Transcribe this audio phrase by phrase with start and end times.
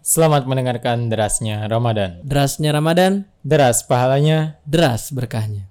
[0.00, 2.24] Selamat mendengarkan derasnya Ramadan.
[2.24, 4.56] Derasnya Ramadan, Deras pahalanya.
[4.64, 5.68] deras berkahnya.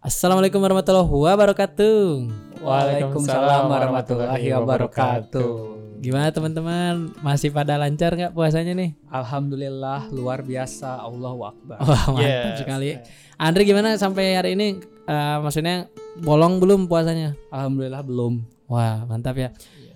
[0.00, 2.39] Assalamualaikum warahmatullahi wabarakatuh.
[2.60, 5.52] Waalaikumsalam warahmatullahi wabarakatuh.
[6.00, 7.12] Gimana teman-teman?
[7.20, 8.96] Masih pada lancar nggak puasanya nih?
[9.08, 11.76] Alhamdulillah luar biasa Allahu Akbar.
[11.88, 12.56] Wah mantap Yes.
[12.60, 12.90] sekali.
[13.36, 14.76] Andre gimana sampai hari ini?
[15.04, 15.88] eh, maksudnya
[16.20, 17.32] bolong belum puasanya?
[17.48, 18.44] Alhamdulillah belum.
[18.68, 19.50] Wah mantap ya.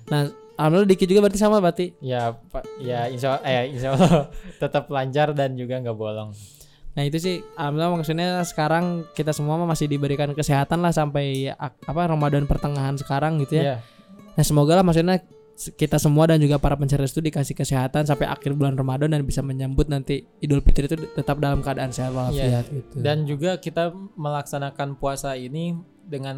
[0.08, 1.92] Nah, alhamdulillah Diki juga berarti sama berarti.
[2.00, 2.64] Ya, Pak.
[2.80, 4.28] Ya, insya, eh, insya Allah
[4.62, 6.32] tetap lancar dan juga nggak bolong.
[6.94, 12.46] Nah itu sih alhamdulillah maksudnya sekarang kita semua masih diberikan kesehatan lah sampai apa Ramadan
[12.46, 13.62] pertengahan sekarang gitu ya.
[13.62, 13.76] Iya.
[14.34, 15.18] Nah semoga lah maksudnya
[15.54, 19.38] kita semua dan juga para pencari itu dikasih kesehatan sampai akhir bulan Ramadan dan bisa
[19.38, 22.98] menyambut nanti Idul Fitri itu tetap dalam keadaan sehat walafiat gitu.
[22.98, 26.36] Dan juga kita melaksanakan puasa ini dengan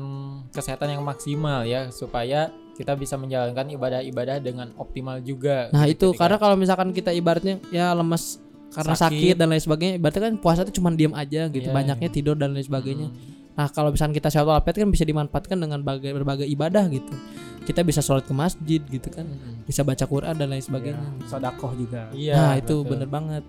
[0.52, 5.72] kesehatan yang maksimal ya supaya kita bisa menjalankan ibadah-ibadah dengan optimal juga.
[5.72, 8.36] nah itu Ketika- karena kalau misalkan kita ibaratnya ya lemes
[8.76, 9.34] karena sakit, Sakit.
[9.40, 11.72] dan lain sebagainya, berarti kan puasa itu cuma diam aja gitu, Iya.
[11.72, 13.08] banyaknya tidur dan lain sebagainya.
[13.08, 13.56] Hmm.
[13.56, 17.08] Nah kalau misalkan kita sehat walafiat kan bisa dimanfaatkan dengan berbagai, berbagai ibadah gitu.
[17.64, 19.64] Kita bisa sholat ke masjid gitu kan, Mm-mm.
[19.64, 21.02] bisa baca Quran dan lain sebagainya.
[21.02, 22.12] Ya, sodakoh juga.
[22.12, 22.34] Iya.
[22.36, 22.90] nah itu betul.
[22.92, 23.42] bener banget.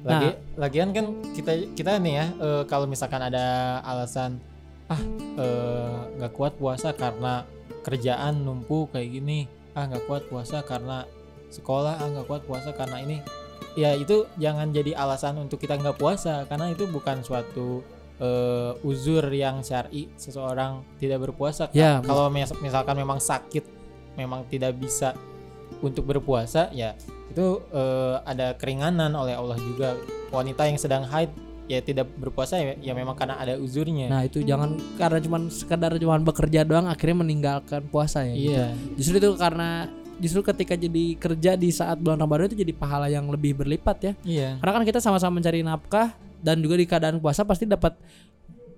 [0.00, 0.34] Lagi, Nah.
[0.56, 3.44] lagian kan kita kita nih ya eh, kalau misalkan ada
[3.84, 4.40] alasan
[4.86, 4.96] ah
[5.36, 7.44] eh, nggak kuat puasa karena
[7.82, 11.04] kerjaan numpuk kayak gini ah nggak kuat puasa karena
[11.50, 13.20] sekolah ah nggak kuat puasa karena ini
[13.72, 17.80] ya itu jangan jadi alasan untuk kita nggak puasa karena itu bukan suatu
[18.18, 23.62] eh, uzur yang syar'i seseorang tidak berpuasa Ya, kalau mis- misalkan memang sakit
[24.14, 25.14] memang tidak bisa
[25.80, 26.98] untuk berpuasa ya
[27.30, 29.94] itu eh, ada keringanan oleh Allah juga
[30.28, 31.30] wanita yang sedang haid
[31.70, 35.94] ya tidak berpuasa ya, ya memang karena ada uzurnya Nah itu jangan karena cuman sekedar
[35.94, 38.34] cuman bekerja doang akhirnya meninggalkan puasa ya.
[38.34, 38.50] gitu.
[38.50, 38.66] iya
[38.98, 39.86] Justru itu karena
[40.20, 44.12] justru ketika jadi kerja di saat bulan Ramadan itu jadi pahala yang lebih berlipat ya.
[44.22, 46.14] iya Karena kan kita sama-sama mencari nafkah
[46.44, 47.96] dan juga di keadaan puasa pasti dapat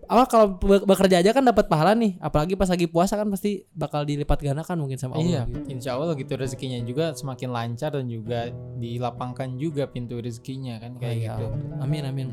[0.04, 3.62] awal kalau be- bekerja aja kan dapat pahala nih, apalagi pas lagi puasa kan pasti
[3.70, 5.54] bakal dilipat gandakan mungkin sama iya Allah.
[5.54, 5.66] gitu.
[5.70, 11.08] insya Allah gitu rezekinya juga semakin lancar dan juga dilapangkan juga pintu rezekinya kan kayak
[11.08, 11.32] Oh, iya.
[11.32, 11.46] gitu
[11.78, 12.28] Amin amin.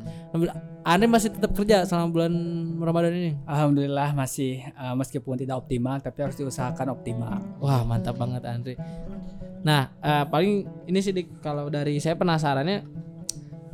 [0.81, 2.33] Anda masih tetap kerja selama bulan
[2.77, 3.31] Ramadan ini?
[3.43, 7.37] Alhamdulillah masih eh, meskipun tidak optimal tapi harus diusahakan optimal.
[7.57, 8.73] Wah mantap banget Andre.
[9.59, 10.51] Nah eh, paling
[10.85, 13.08] ini sih kalau dari saya penasarannya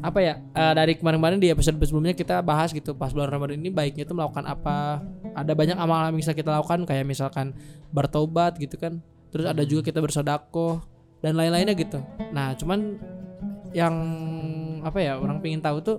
[0.05, 3.73] apa ya eh, dari kemarin-kemarin di episode sebelumnya kita bahas gitu pas bulan Ramadan ini
[3.73, 5.01] baiknya itu melakukan apa?
[5.33, 7.57] Ada banyak amal yang bisa kita lakukan kayak misalkan
[7.89, 9.01] bertobat gitu kan.
[9.33, 10.85] Terus ada juga kita bersodakoh
[11.25, 11.97] dan lain-lainnya gitu.
[12.29, 13.01] Nah cuman
[13.73, 13.95] yang
[14.85, 15.97] apa ya orang pengen tahu tuh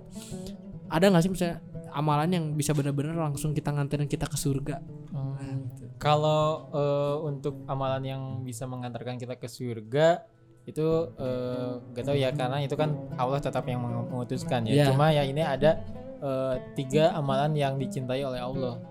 [0.87, 1.59] ada nggak sih misalnya
[1.91, 4.78] amalan yang bisa benar-benar langsung kita nganterin kita ke surga?
[5.11, 5.67] Hmm,
[5.99, 10.35] Kalau eh, untuk amalan yang bisa mengantarkan kita ke surga
[10.66, 14.82] itu eh, gak tahu ya karena itu kan Allah tetap yang memutuskan ya.
[14.82, 14.87] Iya.
[14.91, 15.78] Cuma ya ini ada
[16.19, 18.82] eh, tiga amalan yang dicintai oleh Allah.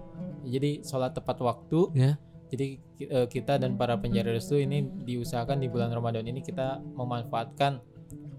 [0.48, 1.80] Jadi sholat tepat waktu.
[1.92, 2.12] Ya.
[2.48, 7.84] Jadi eh, kita dan para pencari restu ini diusahakan di bulan Ramadan ini kita memanfaatkan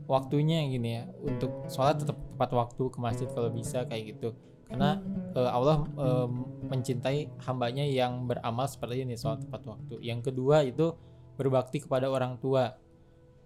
[0.06, 4.32] waktunya gini ya untuk sholat tetap tepat waktu ke masjid kalau bisa kayak gitu
[4.70, 5.02] karena
[5.34, 6.28] eh, Allah eh,
[6.70, 10.94] mencintai hambanya yang beramal seperti ini sholat tepat waktu yang kedua itu
[11.36, 12.78] berbakti kepada orang tua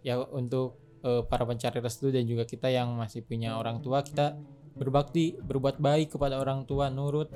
[0.01, 4.37] ya untuk eh, para pencari restu dan juga kita yang masih punya orang tua kita
[4.77, 7.29] berbakti berbuat baik kepada orang tua nurut.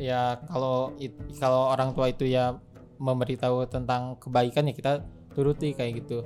[0.00, 0.96] Ya kalau
[1.36, 2.56] kalau orang tua itu ya
[2.96, 4.92] memberitahu tentang kebaikan ya kita
[5.36, 6.24] turuti kayak gitu.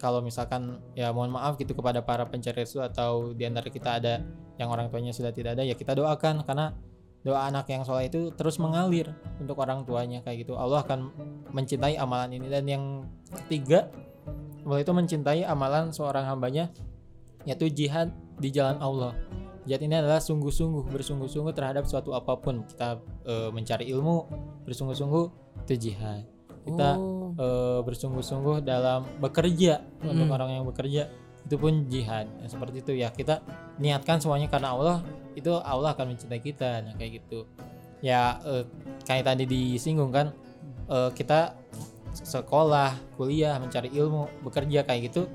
[0.00, 4.24] Kalau misalkan ya mohon maaf gitu kepada para pencari restu atau di antara kita ada
[4.56, 6.40] yang orang tuanya sudah tidak ada ya kita doakan.
[6.46, 6.72] Karena
[7.20, 10.56] doa anak yang soleh itu terus mengalir untuk orang tuanya kayak gitu.
[10.56, 11.12] Allah akan
[11.52, 12.48] mencintai amalan ini.
[12.48, 12.84] Dan yang
[13.44, 13.92] ketiga
[14.70, 16.70] Allah itu mencintai amalan seorang hambanya
[17.42, 19.12] yaitu jihad di jalan Allah.
[19.66, 22.62] Jihad ini adalah sungguh-sungguh bersungguh-sungguh terhadap suatu apa pun.
[22.64, 24.16] Kita eh, mencari ilmu
[24.64, 25.24] bersungguh-sungguh
[25.66, 26.22] itu jihad.
[26.62, 27.34] Kita Oh.
[27.34, 29.82] eh, bersungguh-sungguh dalam bekerja.
[30.00, 30.36] Untuk Mm.
[30.36, 31.10] orang yang bekerja
[31.40, 32.30] itu pun jihad.
[32.40, 33.08] Ya, seperti itu ya.
[33.10, 33.40] Kita
[33.80, 34.96] niatkan semuanya karena Allah
[35.34, 36.84] itu Allah akan mencintai kita.
[36.84, 37.48] Nah kayak gitu.
[38.00, 38.64] Ya eh,
[39.02, 40.30] kayak tadi disinggung kan
[40.86, 41.56] eh, kita
[42.14, 45.30] sekolah kuliah mencari ilmu bekerja kayak gitu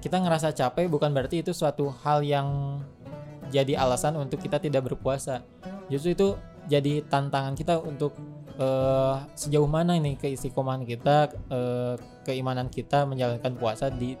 [0.00, 2.80] kita ngerasa capek bukan berarti itu suatu hal yang
[3.52, 5.44] jadi alasan untuk kita tidak berpuasa
[5.92, 6.28] justru itu
[6.70, 8.14] jadi tantangan kita untuk
[8.56, 11.94] eh, sejauh mana ini keistiqomahan kita eh,
[12.24, 14.14] keimanan kita menjalankan puasa di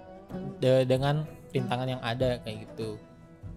[0.58, 2.98] de- dengan rintangan yang ada kayak gitu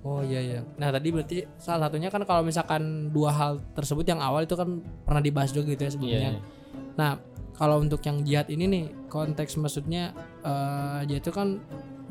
[0.03, 0.59] Oh iya iya.
[0.75, 4.83] Nah tadi berarti salah satunya kan kalau misalkan dua hal tersebut yang awal itu kan
[5.07, 6.19] pernah dibahas juga gitu ya sebelumnya.
[6.19, 6.31] Iya.
[6.99, 7.11] Nah
[7.53, 11.61] kalau untuk yang jihad ini nih konteks maksudnya eh jihad itu kan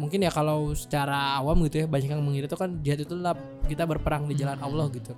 [0.01, 3.37] mungkin ya kalau secara awam gitu ya banyak yang mengira itu kan jihad itu adalah
[3.69, 5.13] kita berperang di jalan Allah gitu.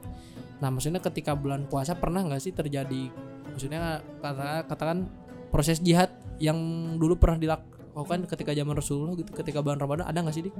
[0.58, 3.12] Nah maksudnya ketika bulan puasa pernah nggak sih terjadi
[3.54, 4.98] maksudnya katakan, katakan
[5.54, 6.10] proses jihad
[6.42, 6.58] yang
[6.98, 10.54] dulu pernah dilakukan ketika zaman Rasulullah gitu ketika bulan Ramadan ada nggak sih dik?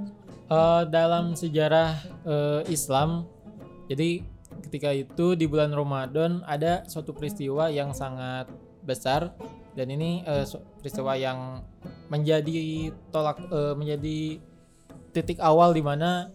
[0.47, 3.27] Eh, dalam sejarah eh, Islam,
[3.91, 4.23] jadi
[4.63, 8.47] ketika itu di bulan Ramadan ada suatu peristiwa yang sangat
[8.85, 9.33] besar
[9.75, 11.65] dan ini su- peristiwa yang
[12.07, 14.17] menjadi tolak eh, menjadi
[15.11, 16.29] titik awal di mana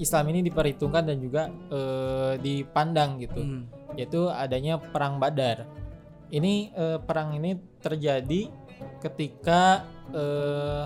[0.00, 3.68] Islam ini diperhitungkan dan juga eh, dipandang gitu Hmm.
[3.94, 5.68] yaitu adanya perang Badar.
[6.30, 8.48] Ini eh, perang ini terjadi
[9.04, 10.84] ketika eh,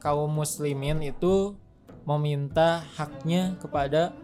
[0.00, 1.58] kaum muslimin itu
[2.06, 4.14] meminta haknya kepada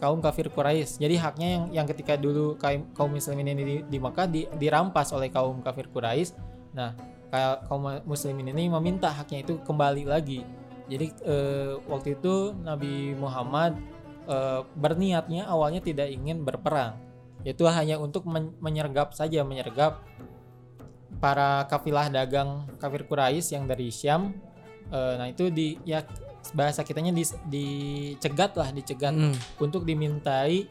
[0.00, 0.98] kaum kafir Quraisy.
[0.98, 5.12] Jadi haknya yang yang ketika dulu kaum, kaum muslimin ini di, di Mekah di- dirampas
[5.12, 6.34] oleh kaum kafir Quraisy.
[6.72, 6.96] Nah,
[7.28, 10.42] ka- kaum muslimin ini meminta haknya itu kembali lagi.
[10.88, 13.76] Jadi eh, waktu itu Nabi Muhammad
[14.26, 16.96] eh, berniatnya awalnya tidak ingin berperang
[17.40, 20.04] yaitu hanya untuk men- menyergap saja menyergap
[21.24, 24.36] para kafilah dagang kafir Quraisy yang dari Syam
[24.90, 26.02] Eh, nah itu di ya
[26.50, 29.34] bahasa kitanya di, dicegat lah dicegat Hmm.
[29.58, 30.66] untuk dimintai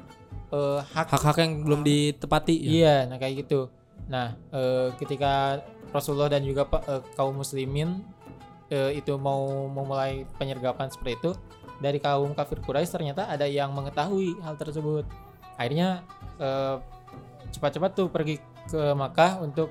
[0.49, 2.69] eh, hak hak-hak yang belum ditepati ya.
[2.69, 3.69] Iya, nah kayak gitu.
[4.09, 8.01] Nah, eh, ketika Rasulullah dan juga eh, kaum muslimin
[8.69, 11.31] eh, itu mau memulai penyergapan seperti itu,
[11.77, 15.05] dari kaum kafir Quraisy ternyata ada yang mengetahui hal tersebut.
[15.55, 16.01] Akhirnya
[16.41, 16.77] eh,
[17.53, 19.69] cepat-cepat tuh pergi ke Makkah untuk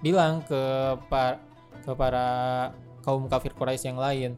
[0.00, 0.60] bilang ke
[1.08, 1.36] pa-
[1.80, 2.26] ke para
[3.00, 4.30] kaum kafir Quraisy yang lain.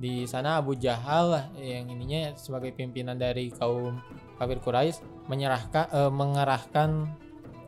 [0.00, 4.00] Di sana Abu Jahal yang ininya sebagai pimpinan dari kaum
[4.40, 6.90] kafir Quraisy menyerahkan eh, mengerahkan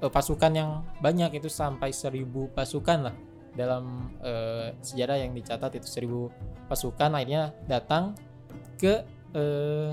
[0.00, 0.70] eh, pasukan yang
[1.05, 3.17] banyak itu sampai seribu pasukan lah.
[3.52, 6.32] Dalam eh, sejarah yang dicatat itu seribu
[6.73, 8.17] pasukan akhirnya datang
[8.81, 9.05] ke
[9.37, 9.93] eh,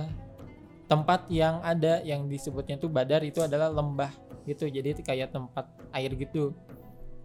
[0.88, 4.16] tempat yang ada yang disebutnya tuh Badar itu adalah lembah
[4.48, 4.64] gitu.
[4.64, 6.56] Jadi itu kayak tempat air gitu.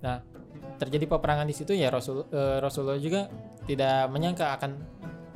[0.03, 0.27] Nah
[0.75, 3.31] terjadi peperangan di situ ya Rasul Rasulullah juga
[3.65, 4.94] tidak menyangka akan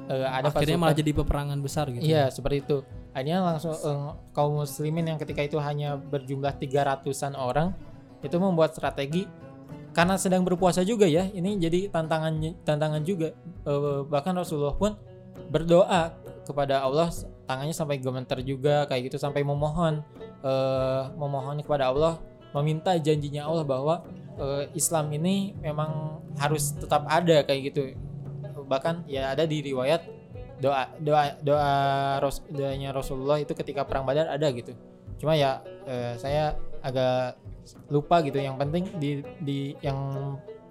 [0.08, 2.02] eh, ada Akhirnya pasukan malah jadi peperangan besar gitu.
[2.02, 2.76] Iya, seperti itu.
[3.12, 7.76] Akhirnya langsung eh, kaum muslimin yang ketika itu hanya berjumlah 300-an orang
[8.24, 9.28] itu membuat strategi
[9.92, 11.28] karena sedang berpuasa juga ya.
[11.28, 13.36] Ini jadi tantangan tantangan juga.
[13.68, 14.96] Eh, bahkan Rasulullah pun
[15.48, 16.12] berdoa
[16.48, 17.12] kepada Allah
[17.44, 20.00] tangannya sampai gemeter juga kayak gitu sampai memohon
[20.44, 22.20] eh, memohon kepada Allah
[22.56, 24.04] meminta janjinya Allah bahwa
[24.36, 27.96] eh, Islam ini memang harus tetap ada kayak gitu
[28.68, 30.04] bahkan ya ada di riwayat
[30.58, 31.72] doa doa doa
[32.18, 34.74] Ros- doanya Rasulullah itu ketika perang Badar ada gitu.
[35.18, 37.38] Cuma ya eh, saya agak
[37.90, 38.38] lupa gitu.
[38.38, 39.10] Yang penting di
[39.42, 39.98] di yang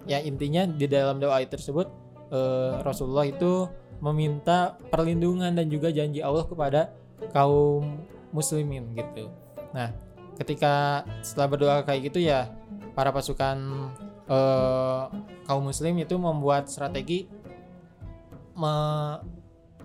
[0.08, 1.88] ya intinya di dalam doa tersebut
[2.32, 3.68] eh, Rasulullah itu
[3.98, 6.94] meminta perlindungan dan juga janji Allah kepada
[7.34, 7.98] kaum
[8.30, 9.32] muslimin gitu.
[9.74, 9.90] Nah
[10.38, 12.46] ketika setelah berdoa kayak gitu ya
[12.94, 13.56] para pasukan
[14.28, 15.02] eh,
[15.48, 17.26] kaum muslim itu membuat strategi
[18.58, 19.18] me-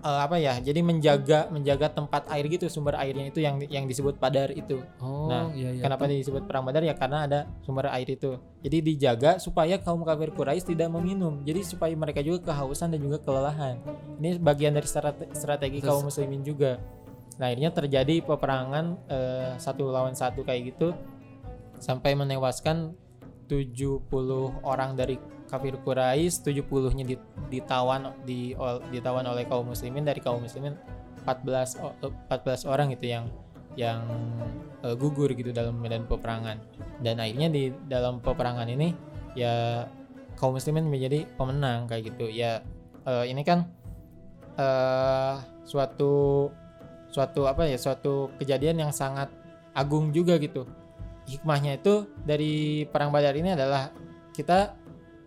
[0.00, 4.18] eh, apa ya jadi menjaga menjaga tempat air gitu sumber airnya itu yang yang disebut
[4.18, 4.84] padar itu.
[5.00, 5.80] Oh, Nah, iya iya.
[5.80, 6.82] kenapa disebut perang badar?
[6.82, 8.36] Ya karena ada sumber air itu.
[8.60, 11.40] Jadi dijaga supaya kaum kafir Quraisy tidak meminum.
[11.40, 13.80] Jadi supaya mereka juga kehausan dan juga kelelahan.
[14.18, 16.76] Ini bagian dari strate- strategi Terus- kaum muslimin juga.
[17.34, 20.92] Nah akhirnya terjadi peperangan eh, satu lawan satu kayak gitu.
[21.78, 22.92] Sampai menewaskan
[23.48, 24.04] 70
[24.62, 25.16] orang dari
[25.54, 28.58] kafir Quraisy 70-nya di- ditawan di
[28.90, 30.74] ditawan oleh kaum muslimin dari kaum muslimin
[31.22, 33.30] 14 o- eh, 14 orang itu yang
[33.78, 34.02] yang
[34.82, 36.58] eh, gugur gitu dalam medan peperangan.
[36.98, 38.90] Dan akhirnya di dalam peperangan ini
[39.38, 39.86] ya
[40.34, 42.26] kaum muslimin menjadi pemenang kayak gitu.
[42.26, 42.66] Ya
[43.06, 43.70] eh, ini kan
[44.54, 45.34] eh
[45.66, 46.50] suatu
[47.10, 49.30] suatu apa ya suatu kejadian yang sangat
[49.74, 50.66] agung juga gitu.
[51.24, 53.88] Hikmahnya itu dari perang Badar ini adalah
[54.34, 54.76] kita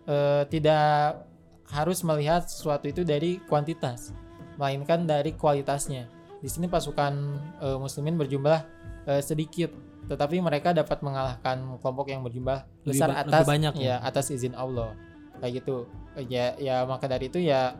[0.08, 1.22] eh, tidak
[1.68, 4.16] harus melihat sesuatu itu dari kuantitas
[4.56, 6.08] melainkan dari kualitasnya.
[6.40, 7.12] Di sini pasukan
[7.60, 8.60] eh, muslimin berjumlah
[9.06, 9.70] eh, sedikit
[10.08, 13.84] tetapi mereka dapat mengalahkan kelompok yang berjumlah Lebih besar lebih atas banyak ya?
[13.84, 14.96] ya atas izin Allah.
[15.38, 15.84] Kayak gitu.
[16.32, 17.76] Ya ya maka dari itu ya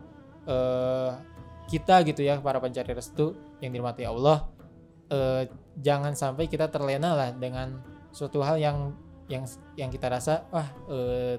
[1.69, 4.49] kita gitu ya para pencari restu yang dirahmati Allah
[5.13, 5.45] eh,
[5.81, 7.81] jangan sampai kita terlena lah dengan
[8.13, 8.97] suatu hal yang
[9.29, 9.45] yang
[9.77, 11.37] yang kita rasa wah eh,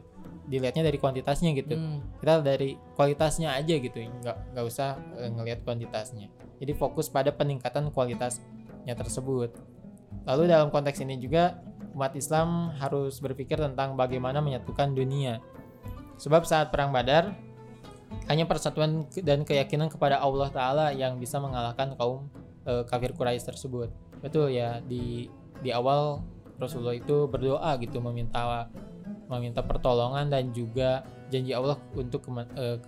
[0.49, 1.77] dilihatnya dari kuantitasnya gitu.
[1.77, 2.01] Hmm.
[2.19, 6.27] kita dari kualitasnya aja gitu nggak nggak usah eh, ngelihat kuantitasnya.
[6.59, 9.53] Jadi fokus pada peningkatan kualitasnya tersebut.
[10.25, 11.61] Lalu dalam konteks ini juga
[11.93, 15.39] umat Islam harus berpikir tentang bagaimana menyatukan dunia.
[16.19, 17.31] Sebab saat perang Badar
[18.27, 22.27] hanya persatuan dan keyakinan kepada Allah Taala yang bisa mengalahkan kaum
[22.65, 23.89] eh, kafir Quraisy tersebut.
[24.19, 25.29] Betul ya di
[25.63, 26.19] di awal
[26.59, 28.67] Rasulullah itu berdoa gitu meminta
[29.29, 32.81] meminta pertolongan dan juga janji Allah untuk kema- eh,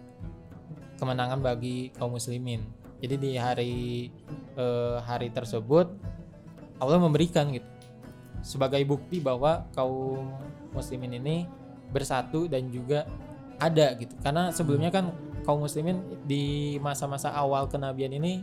[0.97, 2.65] kemenangan bagi kaum muslimin.
[3.01, 4.09] Jadi di hari
[4.57, 5.89] eh, hari tersebut
[6.81, 7.69] Allah memberikan gitu
[8.41, 10.33] sebagai bukti bahwa kaum
[10.73, 11.45] muslimin ini
[11.93, 13.05] bersatu dan juga
[13.61, 14.17] ada gitu.
[14.25, 15.13] Karena sebelumnya kan
[15.45, 18.41] kaum muslimin di masa-masa awal kenabian ini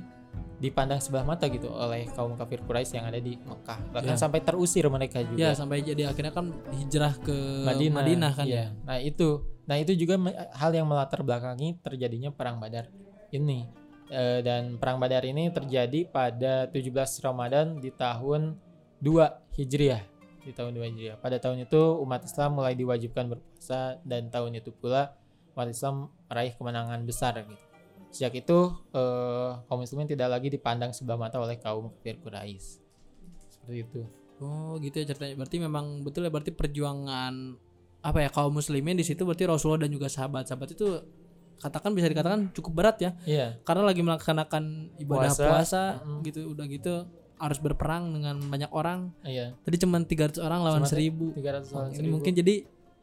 [0.58, 3.78] dipandang sebelah mata gitu oleh kaum kafir Quraisy yang ada di Mekah.
[3.94, 4.18] Bahkan Ya.
[4.18, 8.58] sampai terusir mereka juga Ya sampai jadi akhirnya kan hijrah ke Madinah, Madinah, kan iya.
[8.58, 8.66] ya.
[8.82, 10.18] Nah itu, nah itu juga
[10.58, 12.90] hal yang melatar belakangi terjadinya perang Badar
[13.30, 13.70] ini.
[14.08, 18.56] Eh, dan perang Badar ini terjadi pada 17 Ramadan di tahun
[18.98, 20.02] 2 Hijriah.
[20.42, 21.16] Di tahun 2 Hijriah.
[21.20, 25.14] Pada tahun itu umat Islam mulai diwajibkan berpuasa dan tahun itu pula
[25.54, 27.67] umat Islam meraih kemenangan besar gitu.
[28.08, 28.58] Sejak itu
[28.90, 32.80] eh, kaum muslimin tidak lagi dipandang sebelah mata oleh kaum kafir Quraisy.
[33.48, 34.00] Seperti itu.
[34.38, 35.34] Oh gitu ya ceritanya.
[35.36, 37.58] Berarti memang betul ya berarti perjuangan
[37.98, 40.86] apa ya kaum muslimin di situ berarti Rasulullah dan juga sahabat-sahabat itu
[41.58, 43.58] katakan bisa dikatakan cukup berat ya Iya.
[43.66, 46.22] karena lagi melaksanakan ibadah Puasa, puasa, mm-mm.
[46.22, 46.94] gitu udah gitu
[47.34, 49.58] harus berperang dengan banyak orang Iya.
[49.66, 52.12] tadi cuma 300 orang lawan Cuma 1000 300 Wah, orang ini seribu.
[52.14, 52.54] mungkin jadi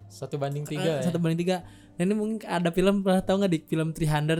[0.07, 1.11] satu banding tiga eh, ya.
[1.11, 1.67] satu banding tiga
[1.99, 4.39] dan ini mungkin ada film pernah tahu nggak di film 300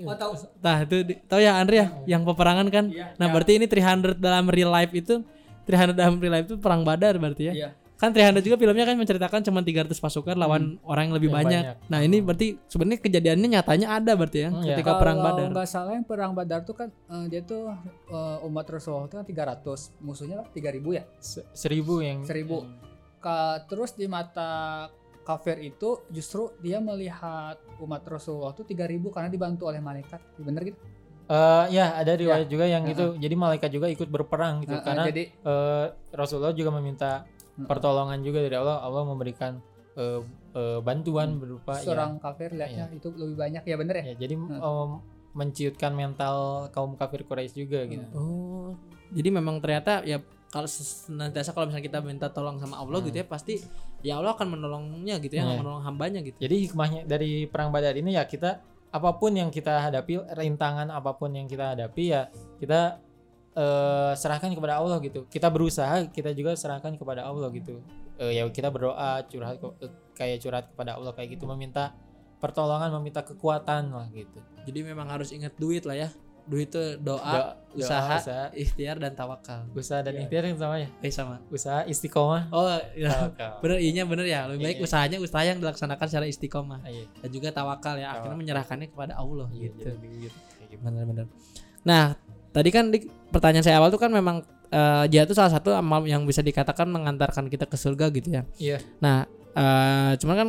[0.00, 0.32] Oh tahu.
[0.58, 2.84] Nah itu di- tahu ya Andre ya yang peperangan kan.
[2.88, 3.32] Iya, nah ya.
[3.32, 5.22] berarti ini 300 dalam real life itu
[5.62, 7.54] 300 dalam real life itu perang Badar berarti ya.
[7.54, 7.70] Iya.
[7.94, 11.38] Kan 300 juga filmnya kan menceritakan cuma 300 pasukan lawan orang yang lebih Hmm.
[11.38, 11.62] Yang banyak.
[11.64, 11.88] banyak.
[11.88, 14.74] Nah ini berarti sebenarnya kejadiannya nyatanya ada berarti ya Hmm, ya.
[14.74, 15.48] ketika perang Kalau Badar.
[15.52, 17.70] nggak salah yang perang Badar tuh kan eh, dia tuh
[18.10, 21.02] eh, umat Rasulullah itu kan 300, musuhnya kan 3000 ya.
[21.16, 22.66] Se- seribu yang Seribu.
[23.16, 24.90] Ka- terus di mata
[25.24, 30.20] kafir itu justru dia melihat umat Rasulullah tuh 3000 karena dibantu oleh malaikat.
[30.38, 30.78] Bener gitu?
[31.24, 32.92] Eh, ya ada riwayat juga yang Heeh.
[32.92, 37.24] gitu jadi malaikat juga ikut berperang gitu Nah, eh, karena jadi eh, Rasulullah juga meminta
[37.24, 37.64] Mm-mm.
[37.64, 39.56] pertolongan juga dari Allah Allah memberikan
[39.96, 40.20] eh,
[40.52, 44.04] eh, bantuan berupa ya, seorang kafir lihatnya itu lebih banyak ya bener ya?
[44.12, 44.90] ya jadi em,
[45.32, 48.76] menciutkan mental kaum kafir Quraisy juga gitu Oh,
[49.08, 50.20] jadi memang ternyata ya
[50.54, 53.10] kalau senantiasa kalau misalnya kita minta tolong sama Allah Hmm.
[53.10, 53.54] gitu ya pasti
[54.00, 55.58] ya Allah akan menolongnya gitu ya, Iya.
[55.58, 56.38] menolong hambanya gitu.
[56.38, 61.10] jadi hikmahnya dari perang Badar ini ya kita apa pun yang kita hadapi rintangan apa
[61.12, 63.02] pun yang kita hadapi ya kita
[63.52, 67.82] eh, serahkan kepada Allah gitu kita berusaha kita juga serahkan kepada Allah gitu
[68.14, 71.90] Eh, ya kita berdoa curhat ke- kayak curhat kepada Allah kayak gitu meminta
[72.38, 76.08] pertolongan meminta kekuatan lah gitu Jadi memang harus ingat duit lah ya.
[76.44, 79.64] Duit itu doa, Doa- usaha, usaha ikhtiar dan tawakal.
[79.72, 80.20] usaha dan Iya.
[80.22, 81.36] ikhtiar yang sama ya Eh sama.
[81.48, 83.08] usaha istiqomah Oh, ya.
[83.08, 84.40] tawakal bener iya bener ya.
[84.46, 84.84] Lebih baik Iya.
[84.84, 88.12] usahanya usaha yang dilaksanakan secara istiqomah Ah, iya dan juga tawakal ya.
[88.12, 89.88] Akhirnya menyerahkannya kepada Allah Iya, gitu.
[89.90, 90.38] kayak gitu.
[90.76, 91.26] Bener-bener.
[91.82, 92.12] Nah,
[92.50, 92.98] tadi kan di
[93.28, 96.84] pertanyaan saya awal tuh kan memang eh, jihad itu salah satu amal yang bisa dikatakan
[96.84, 98.42] mengantarkan kita ke surga gitu ya.
[98.58, 100.48] iya Nah, eh cuman kan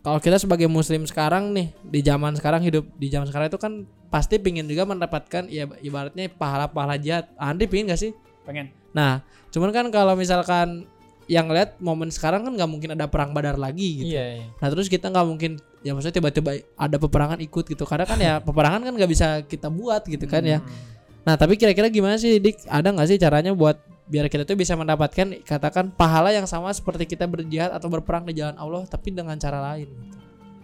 [0.00, 3.84] kalau kita sebagai muslim sekarang nih di zaman sekarang hidup di zaman sekarang itu kan
[4.12, 7.32] pasti pingin juga mendapatkan ya ibaratnya pahala-pahala jihad.
[7.40, 8.12] Andi pingin gak sih?
[8.44, 8.68] Pengen.
[8.92, 10.84] Nah, cuman kan kalau misalkan
[11.30, 14.10] yang lihat momen sekarang kan nggak mungkin ada perang badar lagi gitu.
[14.10, 18.04] iya iya Nah terus kita nggak mungkin ya maksudnya tiba-tiba ada peperangan ikut gitu karena
[18.04, 20.58] kan ya peperangan kan nggak bisa kita buat gitu kan ya.
[20.58, 20.68] Hmm.
[21.22, 22.66] Nah tapi kira-kira gimana sih Dik?
[22.66, 23.78] Ada nggak sih caranya buat
[24.10, 28.36] biar kita tuh bisa mendapatkan katakan pahala yang sama seperti kita berjihad atau berperang di
[28.36, 29.88] jalan Allah tapi dengan cara lain.
[29.88, 30.21] gitu.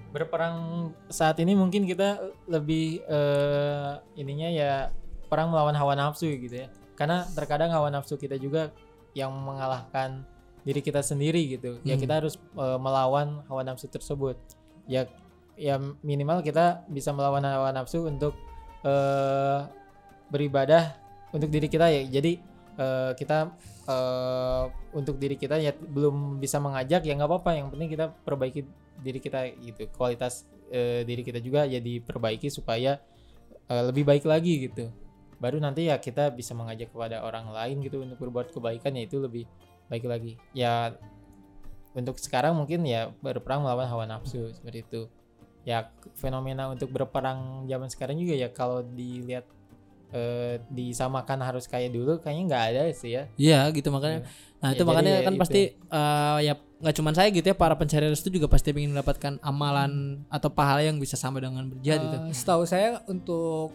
[0.09, 4.73] Berperang saat ini mungkin kita lebih eh, ininya ya
[5.29, 6.69] perang melawan hawa nafsu gitu ya.
[6.97, 8.73] Karena terkadang hawa nafsu kita juga
[9.13, 10.25] yang mengalahkan
[10.65, 11.79] diri kita sendiri gitu.
[11.85, 12.03] Ya Hmm.
[12.03, 14.37] kita harus eh, melawan hawa nafsu tersebut.
[14.89, 15.05] Ya
[15.59, 18.33] ya minimal kita bisa melawan hawa nafsu untuk
[18.83, 19.61] eh,
[20.33, 20.97] beribadah
[21.37, 22.03] untuk diri kita ya.
[22.09, 22.41] Jadi
[22.81, 23.53] eh, kita
[23.89, 27.51] eh, untuk diri kita ya belum bisa mengajak ya nggak apa-apa.
[27.57, 28.61] Yang penting kita perbaiki
[29.01, 29.89] diri kita gitu.
[29.97, 33.01] Kualitas eh, diri kita juga ya diperbaiki supaya
[33.67, 34.93] eh, lebih baik lagi gitu.
[35.39, 39.17] Baru nanti ya kita bisa mengajak kepada orang lain gitu untuk berbuat kebaikan ya itu
[39.23, 39.45] lebih
[39.89, 40.37] baik lagi.
[40.53, 40.93] Ya
[41.97, 45.03] untuk sekarang mungkin ya berperang melawan hawa nafsu seperti itu.
[45.67, 49.45] Ya fenomena untuk berperang zaman sekarang juga ya kalau dilihat
[50.11, 54.25] eh, disamakan harus kayak dulu kayaknya nggak ada sih ya Iya gitu makanya.
[54.59, 55.41] Nah Ya, itu jadi makanya ya kan itu.
[55.41, 59.37] pasti eh, ya nggak cuma saya gitu ya para pencari restu juga pasti ingin mendapatkan
[59.41, 59.93] amalan
[60.29, 62.17] atau pahala yang bisa sama dengan berjihad gitu.
[62.23, 63.75] Eh, setahu saya untuk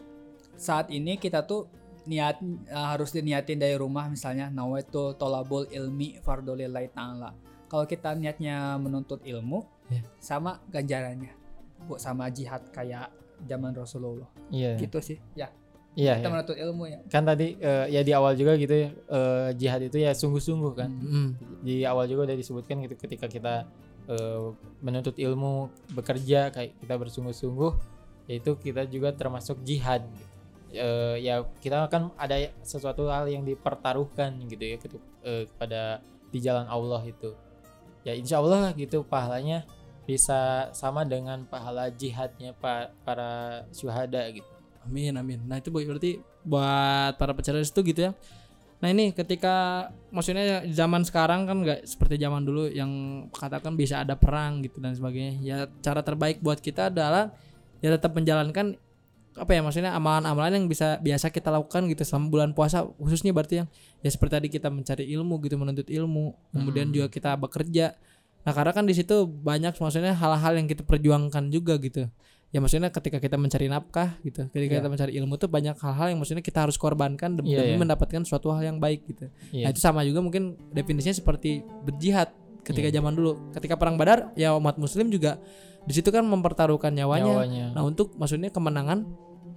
[0.56, 1.68] saat ini kita tuh
[2.04, 7.32] niat eh, harus diniatin dari rumah misalnya nawaitu tolabul ilmi fardolillahi ta'ala
[7.66, 10.00] kalau kita niatnya menuntut ilmu Ya.
[10.18, 11.36] sama ganjarannya
[11.84, 13.12] bu sama jihad kayak
[13.44, 14.80] zaman Rasulullah Iya.
[14.80, 15.52] gitu sih ya
[15.93, 16.17] Iya.
[16.17, 16.33] kita iya.
[16.33, 19.97] menuntut ilmu ya Kan tadi eh, ya di awal juga gitu ya eh, jihad itu
[20.01, 20.89] ya sungguh-sungguh kan.
[20.89, 21.29] Mm.
[21.62, 23.69] Di awal juga udah disebutkan gitu ketika kita
[24.09, 24.41] eh,
[24.81, 27.71] menuntut ilmu, bekerja kayak kita bersungguh-sungguh,
[28.25, 30.01] yaitu kita juga termasuk jihad.
[30.73, 32.35] Eh, ya kita kan ada
[32.65, 36.01] sesuatu hal yang dipertaruhkan gitu ya ketu- eh, kepada
[36.33, 37.38] di jalan Allah itu.
[38.01, 39.63] Ya insya Allah gitu pahalanya
[40.03, 44.50] bisa sama dengan pahala jihadnya pa- para syuhada gitu.
[44.84, 45.40] Amin amin.
[45.48, 48.12] Nah itu berarti buat para pencari restu gitu ya.
[48.84, 52.92] Nah ini ketika maksudnya zaman sekarang kan nggak seperti zaman dulu yang
[53.32, 55.34] katakan bisa ada perang gitu dan sebagainya.
[55.40, 57.32] Ya cara terbaik buat kita adalah
[57.80, 58.75] ya tetap menjalankan
[59.34, 63.66] apa ya maksudnya amalan-amalan yang bisa biasa kita lakukan gitu selama bulan puasa khususnya berarti
[63.66, 63.68] yang
[64.06, 66.94] ya seperti tadi kita mencari ilmu gitu menuntut ilmu kemudian Hmm.
[66.94, 67.98] juga kita bekerja
[68.46, 72.06] nah karena kan di situ banyak maksudnya hal-hal yang kita perjuangkan juga gitu
[72.53, 74.79] ya maksudnya ketika kita mencari nafkah gitu ketika Iya.
[74.79, 77.81] kita mencari ilmu tuh banyak hal-hal yang maksudnya kita harus korbankan demi, demi iya.
[77.81, 79.65] mendapatkan suatu hal yang baik gitu Iya.
[79.65, 82.29] nah itu sama juga mungkin definisinya seperti berjihad
[82.62, 83.01] ketika Iya.
[83.01, 85.41] zaman dulu ketika perang badar ya umat muslim juga
[85.83, 87.65] di situ kan mempertaruhkan nyawanya Nyawanya.
[87.74, 89.03] nah untuk maksudnya kemenangan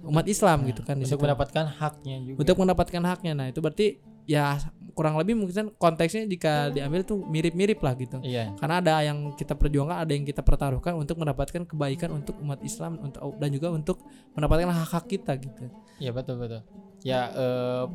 [0.03, 2.37] umat Islam gitu kan untuk mendapatkan haknya juga.
[2.41, 3.87] untuk mendapatkan haknya nah itu berarti
[4.27, 4.59] ya
[4.91, 8.51] kurang lebih mungkin konteksnya jika diambil tuh mirip-mirip lah gitu Iya.
[8.57, 12.97] karena ada yang kita perjuangkan ada yang kita pertaruhkan untuk mendapatkan kebaikan untuk umat Islam
[12.99, 14.01] untuk dan juga untuk
[14.33, 16.61] mendapatkan hak-hak kita gitu Iya betul betul.
[17.01, 17.85] Ya eh,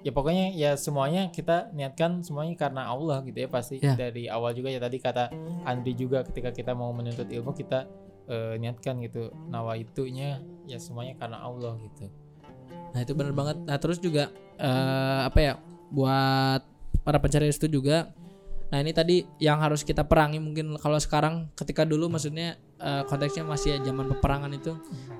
[0.00, 3.94] ya pokoknya ya semuanya kita niatkan semuanya karena Allah gitu ya pasti Ya.
[3.94, 5.30] dari awal juga ya tadi kata
[5.62, 7.86] Andri juga ketika kita mau menuntut ilmu kita
[8.26, 12.06] eh, niatkan gitu nawa itunya ya semuanya karena Allah gitu.
[12.92, 13.56] Nah itu benar banget.
[13.62, 15.54] Nah terus juga eh, apa ya
[15.92, 16.64] buat
[17.04, 18.10] para pencari restu juga.
[18.72, 23.44] Nah ini tadi yang harus kita perangi mungkin kalau sekarang ketika dulu maksudnya eh, konteksnya
[23.44, 24.72] masih ya zaman peperangan itu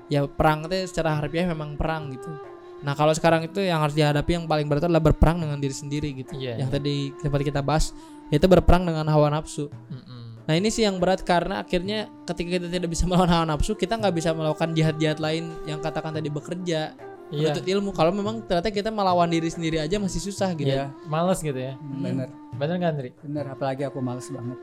[0.09, 2.33] ya perang itu secara harfiah memang perang gitu.
[2.81, 6.09] Nah kalau sekarang itu yang harus dihadapi yang paling berat adalah berperang dengan diri sendiri
[6.17, 6.33] gitu.
[6.33, 6.65] Iya.
[6.65, 7.93] Yang tadi sempat kita bahas
[8.33, 9.69] itu berperang dengan hawa nafsu.
[9.69, 10.43] Mm-mm.
[10.43, 13.95] Nah ini sih yang berat karena akhirnya ketika kita tidak bisa melawan hawa nafsu kita
[14.01, 16.97] nggak bisa melakukan jihad-jihad lain yang katakan tadi bekerja
[17.33, 17.49] Iya.
[17.49, 17.89] menuntut ilmu.
[17.91, 20.93] Kalau memang ternyata kita melawan diri sendiri aja masih susah gitu Iya.
[21.09, 21.73] Males gitu ya.
[21.81, 22.29] bener.
[22.53, 23.09] Bener kan Andri?
[23.17, 24.57] bener apalagi aku males banget.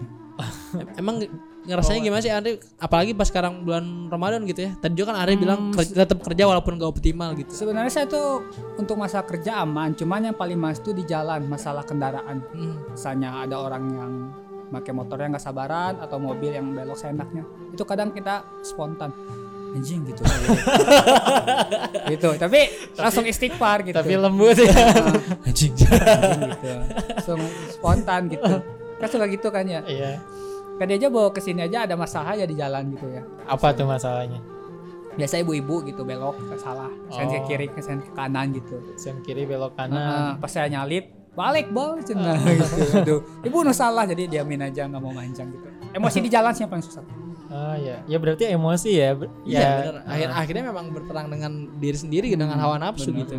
[0.73, 1.17] Em- emang
[1.61, 4.73] ngerasanya gimana sih Andre apalagi pas sekarang bulan Ramadan gitu ya.
[4.79, 7.51] Tadi juga kan Andre bilang kerja, tetap kerja walaupun gak optimal gitu.
[7.51, 11.83] Sebenarnya saya tuh untuk masa kerja aman cuman yang paling males tuh di jalan masalah
[11.83, 12.39] kendaraan.
[12.51, 12.79] Hmm.
[12.89, 14.13] misalnya ada orang yang
[14.71, 17.43] pakai motornya nggak sabaran atau mobil yang belok seenaknya.
[17.75, 19.11] Itu kadang kita spontan
[19.71, 20.23] anjing gitu
[22.13, 22.61] gitu tapi
[22.95, 23.95] langsung istighfar gitu.
[23.95, 24.71] Tapi lembut ya.
[25.47, 25.73] anjing.
[25.75, 26.69] Anjing gitu
[27.15, 28.55] langsung spontan gitu.
[28.99, 29.81] Kan suka gitu kan ya?
[29.85, 30.21] Iya.
[30.75, 33.23] kan aja bawa ke sini aja ada masalah ya di jalan gitu ya.
[33.47, 34.41] Apa tuh masalahnya?
[35.11, 37.45] biasa ibu-ibu gitu belok ke salah sen ke Oh.
[37.45, 38.79] kiri ke sen ke kanan gitu.
[38.95, 40.41] Sen kiri belok Nah, kanan.
[40.41, 42.15] pas saya nyalip balik bal gitu.
[42.97, 45.67] Aduh ibu nu salah jadi diamin aja nggak mau mancang gitu.
[45.93, 47.03] Emosi di jalan sih yang paling susah
[47.51, 47.99] Oh ya.
[48.07, 49.19] Ya berarti emosi ya.
[49.43, 49.71] Iya ya.
[49.83, 49.95] bener.
[50.07, 53.27] Akhir, akhirnya memang berperang dengan diri sendiri dengan hawa nafsu bener.
[53.27, 53.35] gitu.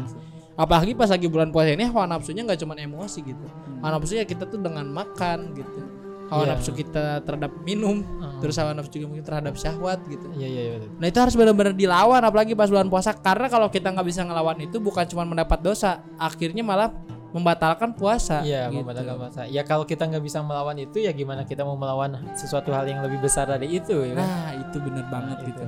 [0.60, 3.46] Apalagi pas lagi bulan puasa ini hawa nafsunya nggak cuma emosi gitu.
[3.48, 3.80] Hmm.
[3.80, 5.80] Hawa nafsunya kita tuh dengan makan gitu.
[6.28, 6.52] Hawa Iya.
[6.56, 8.40] nafsu kita terhadap minum, Heeh.
[8.40, 10.28] terus hawa nafsu juga mungkin terhadap syahwat gitu.
[10.36, 10.88] Iya iya iya.
[10.96, 14.56] Nah itu harus benar-benar dilawan apalagi pas bulan puasa karena kalau kita nggak bisa ngelawan
[14.60, 16.92] itu bukan cuma mendapat dosa, akhirnya malah
[17.32, 18.44] membatalkan puasa.
[18.44, 18.84] Iya, gitu.
[18.84, 19.42] membatalkan puasa.
[19.48, 23.00] Ya kalau kita nggak bisa melawan itu ya gimana kita mau melawan sesuatu hal yang
[23.04, 24.28] lebih besar dari itu ya kan?
[24.28, 25.64] Nah itu bener banget Nah, gitu.
[25.64, 25.68] itu.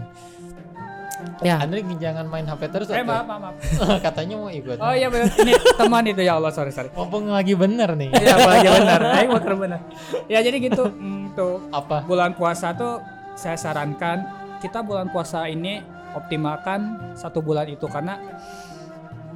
[1.40, 1.56] Ya.
[1.64, 3.56] Andri jangan main HP terus eh maaf maaf, maaf.
[4.06, 4.76] Katanya mau ikut.
[4.76, 8.12] oh iya bener ini teman itu ya Allah sorry sorry Mumpung lagi bener nih.
[8.12, 9.00] Iya apalagi benar.
[9.16, 9.80] Ayo muter benar.
[10.28, 10.84] Ya jadi gitu.
[10.84, 12.04] Hmm, tuh Apa?
[12.04, 13.00] bulan puasa tuh
[13.40, 14.28] saya sarankan
[14.60, 15.80] kita bulan puasa ini
[16.14, 18.20] optimalkan satu bulan itu karena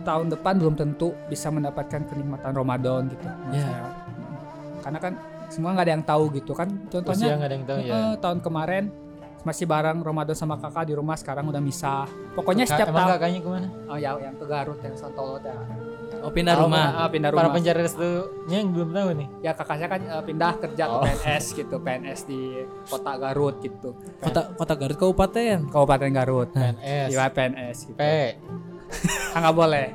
[0.08, 3.28] tahun depan belum tentu bisa mendapatkan kenikmatan Ramadan gitu.
[3.28, 3.64] menurut Ya.
[3.66, 3.86] saya.
[4.80, 5.14] Karena kan
[5.48, 6.70] semua nggak ada yang tahu gitu kan.
[6.88, 8.16] Contohnya ada yang tahu ya.
[8.18, 8.84] tahun kemarin
[9.40, 12.04] masih bareng Ramadan sama kakak di rumah sekarang udah misah.
[12.34, 13.10] Pokoknya Ka- setiap tahun.
[13.10, 13.68] kakaknya ke mana?
[13.88, 15.56] Oh ya yang ke Garut yang Santolo ya.
[16.18, 16.98] Oh pindah Oh, rumah.
[16.98, 17.56] Ah, pindah Para rumah.
[17.56, 19.28] pencari restunya yang belum tahu nih.
[19.40, 21.00] ya kakaknya kan eh, pindah kerja Oh.
[21.00, 22.40] ke PNS gitu PNS di
[22.86, 25.58] kota Garut gitu Kota Kota Garut Kabupaten.
[25.70, 27.08] Kabupaten Garut PNS.
[27.08, 27.96] Iya PNS gitu.
[27.96, 28.04] P.
[29.36, 29.86] Ah, nggak boleh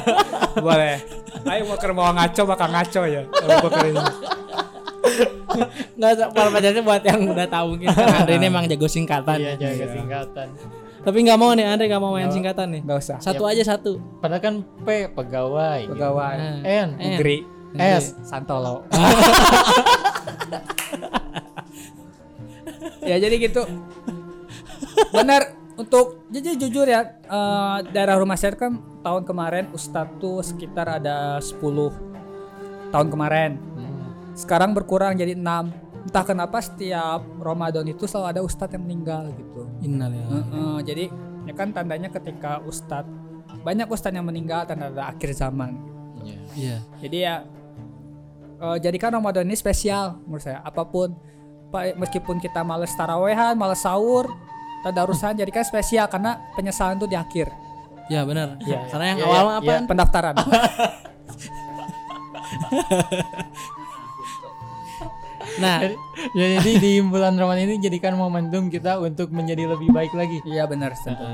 [0.66, 0.94] boleh
[1.46, 3.22] ayo mau ke mau ngaco bakal ngaco ya.
[5.96, 9.38] Enggak para pacarnya buat yang udah tahu mungkin kan Andre ini emang jago singkatan.
[9.40, 10.48] Iya, jaga singkatan.
[11.06, 12.80] Tapi nggak mau nih Andre nggak mau main singkatan nih.
[12.84, 13.18] Nggak usah.
[13.22, 13.96] Satu aja satu.
[14.20, 15.86] Padahal kan P pegawai.
[15.86, 15.94] gitu.
[15.96, 16.34] Pegawai.
[16.36, 16.88] Nah, N.
[16.98, 17.38] Negeri.
[17.76, 18.88] S Santolo.
[23.08, 23.62] ya jadi gitu.
[25.12, 31.00] Benar untuk jadi jujur ya eh, daerah rumah saya kan tahun kemarin Ustadz tuh sekitar
[31.00, 31.60] ada 10
[32.90, 33.60] tahun kemarin.
[33.76, 34.08] Hmm.
[34.32, 36.06] Sekarang berkurang jadi 6.
[36.06, 39.68] Entah kenapa setiap Ramadan itu selalu ada Ustadz yang meninggal gitu.
[39.84, 40.32] Innalillahi.
[40.32, 41.04] Heeh, jadi
[41.46, 43.10] ya kan tandanya ketika Ustadz
[43.62, 45.76] banyak Ustadz yang meninggal tanda ada akhir zaman.
[46.22, 46.38] Iya.
[46.56, 46.76] Iya.
[47.04, 47.34] Jadi ya
[48.64, 50.62] eh, jadikan Ramadan ini spesial menurut saya.
[50.64, 51.14] Apa pun
[51.68, 54.30] pa- meskipun kita males tarawehan, males sahur,
[54.86, 57.50] tadarusan jadikan spesial karena penyesalan itu di akhir.
[58.06, 58.54] Ya benar.
[58.62, 59.72] Iya, Karena yang iya, awal iya, mah apa?
[59.74, 59.78] iya.
[59.90, 60.34] Pendaftaran.
[65.56, 65.96] Nah, Jadi,
[66.36, 70.44] ya, jadi di bulan Ramadan ini jadikan momentum kita untuk menjadi lebih baik lagi.
[70.44, 71.24] Iya benar tentu.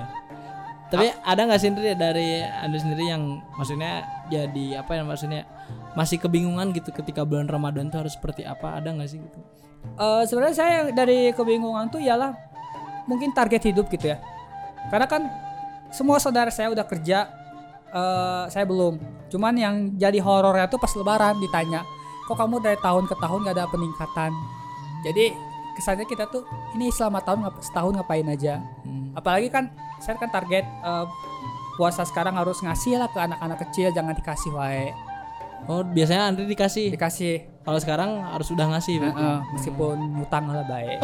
[0.92, 5.42] tapi ada nggak sih dari Anda sendiri yang maksudnya jadi apa ya maksudnya
[5.96, 8.76] masih kebingungan gitu ketika bulan Ramadan tuh harus seperti apa?
[8.78, 9.40] Ada nggak sih gitu?
[9.98, 12.36] Eh, sebenarnya saya dari kebingungan tuh ialah
[13.06, 14.18] mungkin target hidup gitu ya.
[14.90, 15.22] Karena kan
[15.92, 17.28] semua saudara saya udah kerja,
[17.92, 18.98] eh saya belum.
[19.28, 21.84] Cuman yang jadi horornya tuh pas Lebaran ditanya,
[22.28, 24.32] kok kamu dari tahun ke tahun gak ada peningkatan?
[25.02, 25.34] Jadi
[25.72, 26.44] kesannya kita tuh
[26.76, 28.60] ini selama tahun setahun ngapain aja?
[28.84, 29.16] Hmm.
[29.16, 31.06] Apalagi kan saya kan target eh,
[31.76, 34.92] puasa sekarang harus ngasih lah ke anak-anak kecil, jangan dikasih wae.
[35.64, 36.90] Oh biasanya Andri dikasih.
[36.90, 38.98] Dikasih Kalau sekarang harus udah ngasih.
[38.98, 39.22] berarti.
[39.22, 40.98] Heeh, meskipun ngutang lah baik.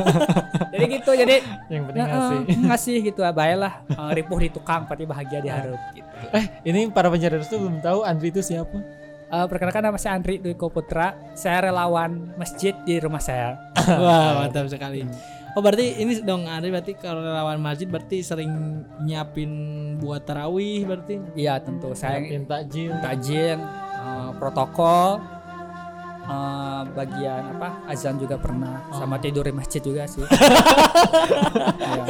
[0.72, 1.36] jadi gitu, jadi
[1.68, 2.56] Yang penting Heeh, ngasih.
[2.64, 6.08] ngasih gitu ya baiklah Eh, ripuh di tukang pasti bahagia diharap gitu.
[6.32, 8.80] Eh, ini para pencari restu belum tahu Andri itu siapa?
[9.28, 11.12] Eh, perkenalkan nama saya Andri Dwi Putra.
[11.34, 13.60] Saya relawan masjid di rumah saya.
[14.00, 15.04] Wah mantap sekali.
[15.52, 18.48] Oh berarti ini dong Andri berarti kalau relawan masjid berarti sering
[19.04, 19.50] nyiapin
[19.98, 21.20] buat tarawih berarti.
[21.36, 22.90] Iya tentu saya Siapin takjil.
[22.90, 23.02] eh,
[24.40, 25.20] protokol
[26.24, 30.24] eh, bagian apa azan juga pernah sama tidur di masjid juga sih.
[31.80, 32.04] Iya.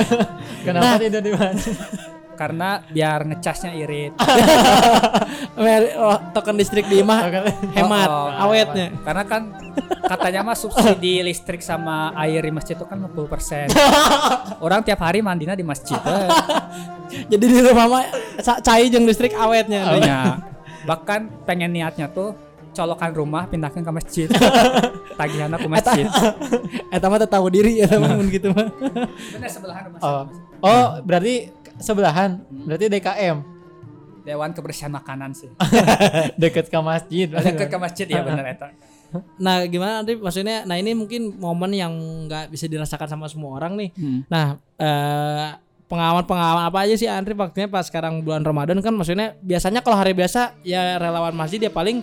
[0.62, 1.56] Kenapa tidak di mana?
[2.36, 4.12] Karena biar ngecasnya irit.
[6.00, 7.20] Oh, token listrik di imah
[7.76, 8.88] hemat Oh, oh, awetnya.
[9.04, 9.42] Karena kan
[10.00, 13.76] katanya mah subsidi listrik sama air di masjid itu kan 50%.
[14.64, 16.00] Orang tiap hari mandinya di masjid.
[17.28, 18.04] Jadi di rumah mah
[18.40, 19.80] ca- cai jeung listrik awetnya.
[20.00, 20.20] Ya.
[20.86, 22.36] Bahkan pengen niatnya tuh
[22.70, 24.28] colokan rumah pindahkan ke masjid.
[25.18, 26.06] Tagihannya ke masjid.
[26.88, 28.68] Eta mah teu tahu diri ya teman gitu mah.
[29.36, 30.22] Bener sebelahan rumah Oh,
[30.64, 31.50] oh berarti
[31.82, 32.40] sebelahan.
[32.48, 33.60] Berarti DKM
[34.24, 35.50] Dewan kebersihan makanan sih.
[36.40, 37.26] deket ke masjid.
[37.26, 38.68] Dekat ke masjid ya bener eta.
[39.42, 41.90] Nah, gimana Andri maksudnya nah ini mungkin momen yang
[42.30, 43.90] nggak bisa dirasakan sama semua orang nih.
[43.98, 44.20] Hmm.
[44.30, 44.46] Nah,
[44.78, 45.50] eh
[45.90, 50.14] pengalaman-pengalaman apa aja sih Andri waktunya pas sekarang bulan Ramadan kan maksudnya biasanya kalau hari
[50.14, 51.98] biasa ya relawan masjid ya paling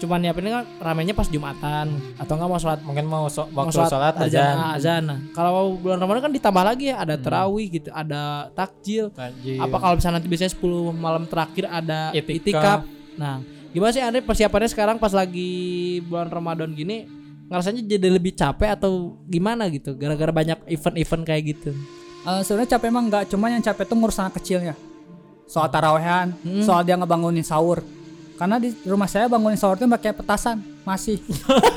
[0.00, 3.84] cuman nyiapin kan ramenya pas Jumatan atau enggak mau sholat Mungkin mau so mau waktu
[3.84, 4.56] sholat azan.
[4.56, 5.02] ah, azan.
[5.04, 9.12] Nah, kalau bulan Ramadan kan ditambah lagi ya ada terawih gitu, ada takjil.
[9.12, 9.60] Takjil.
[9.60, 12.32] Apa kalau misalnya nanti biasanya 10 malam terakhir ada Itikaf.
[12.32, 12.80] itikaf.
[13.20, 15.52] Nah, gimana sih Andre persiapannya sekarang pas lagi
[16.08, 17.04] bulan Ramadan gini?
[17.52, 19.92] Ngerasanya jadi lebih capek atau gimana gitu?
[20.00, 21.76] Gara-gara banyak event-event kayak gitu.
[22.20, 24.74] Eh, sebenarnya capek emang enggak, cuma yang capek tuh ngurus anak kecilnya.
[25.44, 26.60] Soal tarawehan, Hmm.
[26.60, 27.80] soal dia ngebangunin sahur.
[28.36, 31.16] Karena di rumah saya bangunin sahur tuh pakai petasan, masih.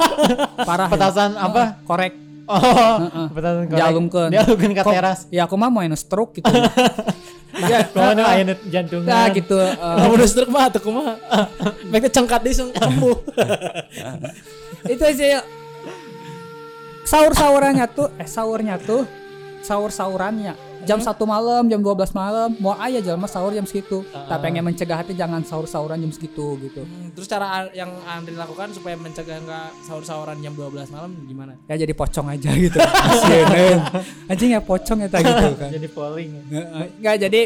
[0.68, 0.88] Parah.
[0.88, 0.94] ya.
[0.94, 1.80] Petasan apa?
[1.84, 2.14] Korek.
[2.44, 3.28] Oh, Heeh.
[3.32, 3.80] petasan korek.
[3.80, 4.30] Dialungkeun.
[4.30, 5.20] Dialungkeun ke teras.
[5.28, 6.52] Ya aku mah mau stroke gitu.
[7.64, 9.08] ya, Kau nu aya jantungan.
[9.08, 9.56] nah gitu.
[9.56, 11.16] Kamu udah stroke mah tuh kumaha?
[11.92, 13.18] Baiknya cengkat di sembuh.
[14.84, 15.40] itu aja
[17.04, 19.08] sahur-sahurannya tuh eh sahurnya tuh
[19.64, 24.04] sahur-sahurannya jam satu malam jam 12 malam mau aja jalan sahur jam segitu.
[24.04, 26.84] Tapi pengen mencegah hati jangan sahur-sahuran jam segitu gitu.
[26.84, 31.54] Hmm, Terus cara yang Andre lakukan supaya mencegah nggak sahur-sahuran jam 12 malam gimana?
[31.72, 32.78] ya jadi pocong aja gitu.
[32.78, 33.80] Kasian,
[34.32, 35.70] anjing ya pocong ya gitu kan.
[35.72, 36.32] Jadi polling.
[37.00, 37.42] nggak jadi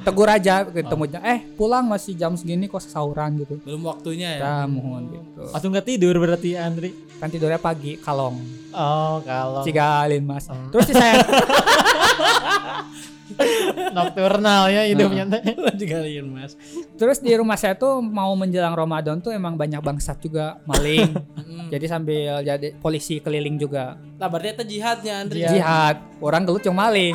[0.00, 3.60] tegur aja ketemunya eh pulang masih jam segini kok sahuran gitu.
[3.62, 4.40] Belum waktunya ya.
[4.40, 5.42] ya mohon gitu.
[5.52, 6.90] Langsung nggak tidur berarti Andri.
[7.22, 8.34] kan tidurnya pagi kalong.
[8.74, 10.50] Oh, kalau cigalin mas.
[10.74, 11.22] Terus sih saya
[13.96, 15.42] nokturnal ya hidupnya teh.
[15.80, 16.54] Digaliin Mas.
[16.96, 21.12] Terus di rumah saya tuh mau menjelang Ramadan tuh emang banyak bangsat juga, maling.
[21.72, 23.96] jadi sambil jadi polisi keliling juga.
[24.20, 25.38] Nah, berarti itu jihadnya Andre.
[25.38, 25.48] Iya.
[25.50, 27.14] Jihad, orang gelut yang maling.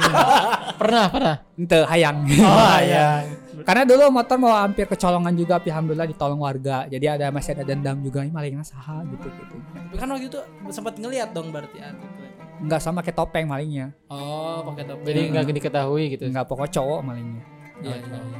[0.75, 1.35] Pernah, pernah.
[1.57, 2.17] Ente hayang.
[2.27, 3.25] Oh, iya.
[3.65, 7.65] karena dulu motor mau hampir kecolongan juga tapi alhamdulillah ditolong warga jadi ada masih ada
[7.65, 11.81] dendam juga ini malingnya saha gitu gitu Tapi kan waktu itu sempat ngeliat dong berarti
[11.81, 12.26] Andre.
[12.59, 15.05] Nggak sama kayak topeng malingnya Oh, pakai topi.
[15.05, 16.23] Jadi nggak diketahui gitu.
[16.25, 17.43] nggak pokok cowok malingnya
[17.77, 18.39] Iya, iya, iya.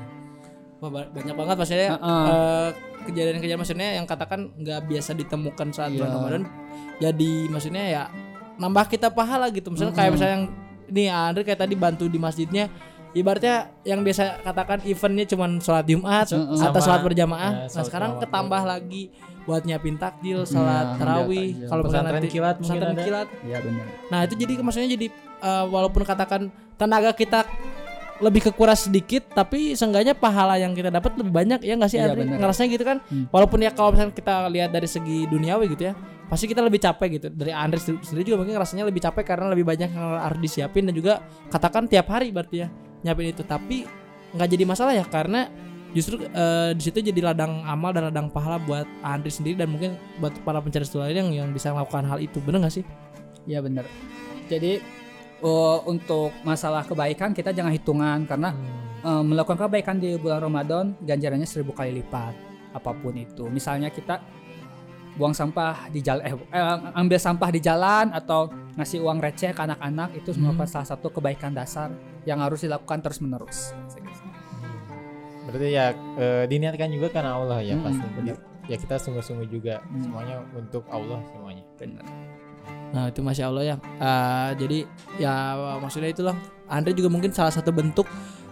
[0.77, 2.23] Wah, ba- banyak banget maksudnya Heeh.
[2.27, 2.69] eh,
[3.05, 5.97] kejadian-kejadian maksudnya yang katakan nggak biasa ditemukan saat Iya.
[5.99, 6.43] bulan Ramadan.
[6.97, 8.03] Jadi maksudnya ya
[8.55, 9.69] nambah kita pahala gitu.
[9.69, 10.45] Misalnya kayak misalnya yang
[10.87, 12.65] nih Andre kayak tadi bantu di masjidnya
[13.17, 16.59] ibaratnya yang biasa katakan eventnya cuman sholat Jumat Heeh.
[16.59, 17.51] atau Sama, sholat berjamaah.
[17.59, 19.09] ya, nah sekarang ketambah lagi
[19.43, 23.03] buat nyiapin takjil, Iya, sholat ambil tarawih, kalau misalnya Pesantren nanti kilat mungkin pesantren ada.
[23.03, 23.27] kilat.
[23.41, 25.07] iya benar Nah itu jadi maksudnya jadi
[25.39, 26.41] eh, walaupun katakan
[26.75, 27.39] tenaga kita
[28.17, 32.09] lebih kekuras sedikit tapi seenggaknya pahala yang kita dapat lebih banyak ya nggak sih Iya,
[32.09, 32.25] Andri?
[32.25, 32.37] benar.
[32.41, 33.29] ngerasanya gitu kan Hmm.
[33.29, 35.93] walaupun ya kalau misalnya kita lihat dari segi duniawi gitu ya
[36.25, 39.63] pasti kita lebih capek gitu dari sendiri sendiri juga mungkin rasanya lebih capek karena lebih
[39.63, 42.67] banyak yang harus disiapin dan juga katakan tiap hari berarti ya
[43.07, 43.47] nyiapin itu.
[43.47, 43.87] Tapi
[44.35, 45.47] nggak jadi masalah ya karena
[45.95, 49.95] justru eh, di situ jadi ladang amal dan ladang pahala buat Andri sendiri dan mungkin
[50.19, 52.43] buat para pencari lain yang yang bisa melakukan hal itu.
[52.43, 52.85] Bener nggak sih?
[53.47, 53.87] Iya benar
[54.47, 54.79] jadi
[55.43, 58.23] oh, untuk masalah kebaikan kita jangan hitungan.
[58.25, 58.55] Karena
[59.03, 62.33] eh, melakukan kebaikan di bulan Ramadan ganjarannya seribu kali lipat.
[62.73, 63.45] Apa pun itu.
[63.51, 64.23] Misalnya kita
[65.19, 69.61] buang sampah di jalan eh, eh, ambil sampah di jalan atau ngasih uang receh ke
[69.61, 71.89] anak-anak itu merupakan salah satu kebaikan dasar
[72.27, 73.71] yang harus dilakukan terus menerus
[75.47, 78.05] Berarti ya eh, diniatkan juga karena Allah ya Mm-mm, pasti.
[78.13, 78.35] benar.
[78.67, 80.01] Ya kita sungguh-sungguh juga Mm.
[80.03, 81.63] semuanya untuk Allah semuanya.
[81.79, 82.03] benar
[82.87, 83.75] Nah itu masya Allah ya.
[83.79, 84.79] Eh, jadi
[85.17, 85.33] ya
[85.79, 86.35] maksudnya itulah.
[86.67, 88.03] Andre juga mungkin salah satu bentuk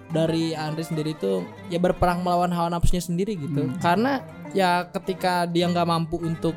[0.07, 3.67] dari Andre sendiri itu ya berperang melawan hawa nafsunya sendiri gitu.
[3.67, 3.75] Hmm.
[3.75, 4.23] Karena
[4.55, 6.55] ya ketika dia nggak mampu untuk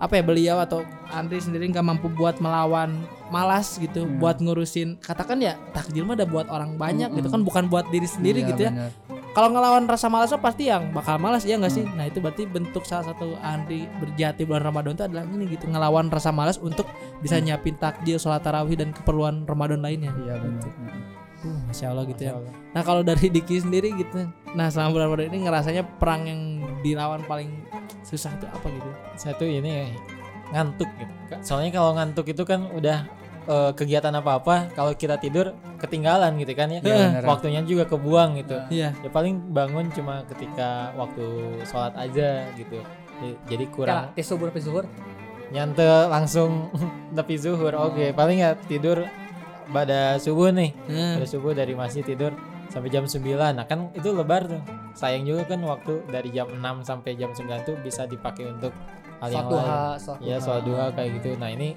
[0.00, 0.80] apa ya beliau atau
[1.12, 4.16] Andre sendiri nggak mampu buat melawan malas gitu, Hmm.
[4.16, 7.34] buat ngurusin katakan ya takjil mah udah buat orang banyak gitu Hmm.
[7.36, 8.72] kan bukan buat diri sendiri Iya, gitu ya.
[9.30, 11.86] Kalau ngelawan rasa malas mah pasti yang bakal malas ya nggak sih?
[11.86, 16.10] Nah itu berarti bentuk salah satu Andri berjati bulan Ramadan itu adalah ini gitu ngelawan
[16.10, 16.90] rasa malas untuk
[17.22, 20.10] bisa nyiapin takjil, sholat tarawih dan keperluan Ramadan lainnya.
[20.18, 21.09] iya benar
[21.40, 22.32] Uh, Masya Allah gitu ya.
[22.32, 22.52] Masya Allah.
[22.70, 26.40] Nah kalau dari Diki sendiri gitu, nah selama bulan Ramadan ini ngerasanya perang yang
[26.80, 27.64] dilawan paling
[28.02, 28.90] susah itu apa gitu?
[29.16, 29.86] Satu ini ya,
[30.52, 31.12] ngantuk gitu.
[31.40, 33.08] Soalnya kalau ngantuk itu kan udah
[33.46, 36.80] eh, kegiatan apa-apa kalau kita tidur ketinggalan gitu kan ya.
[36.80, 37.24] Benar.
[37.24, 38.60] Waktunya juga kebuang gitu.
[38.68, 38.92] Iya.
[38.94, 41.24] Ya paling bangun cuma ketika waktu
[41.64, 42.78] sholat aja gitu.
[43.20, 44.28] Jadi- Jadi kurang tes
[44.60, 44.84] zuhur
[45.50, 46.68] nyantel langsung
[47.16, 47.72] tepi zuhur.
[47.76, 49.02] Oke, paling ya tidur
[49.70, 50.70] pada subuh nih.
[50.90, 52.34] Nah, Pada subuh dari masjid tidur
[52.70, 53.22] sampai jam 9.
[53.56, 54.62] Nah, kan itu lebar tuh.
[54.94, 58.74] Sayang juga kan waktu dari jam 6 sampai jam 9 tuh bisa dipakai untuk
[59.22, 59.70] hal yang lain.
[60.22, 61.34] Ya, sholat duha kayak gitu.
[61.38, 61.74] Nah, ini